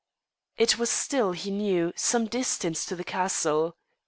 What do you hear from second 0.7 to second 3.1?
was still, he knew, some distance to the